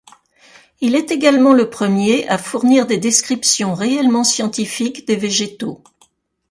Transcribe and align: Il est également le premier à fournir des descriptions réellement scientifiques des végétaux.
Il 0.79 0.95
est 0.95 1.11
également 1.11 1.53
le 1.53 1.69
premier 1.69 2.27
à 2.27 2.39
fournir 2.39 2.87
des 2.87 2.97
descriptions 2.97 3.75
réellement 3.75 4.23
scientifiques 4.23 5.05
des 5.07 5.15
végétaux. 5.15 5.83